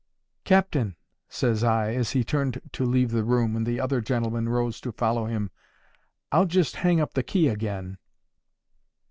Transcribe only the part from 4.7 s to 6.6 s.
to follow him, "I'll